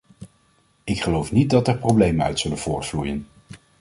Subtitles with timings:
[0.83, 3.27] Ik geloof niet dat er problemen uit zullen voortvloeien.